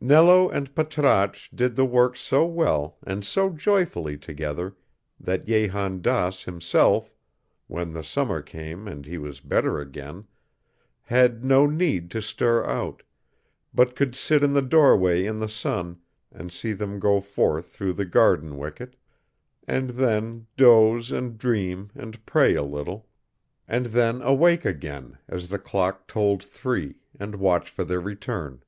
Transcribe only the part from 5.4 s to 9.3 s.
Jehan Daas himself, when the summer came and he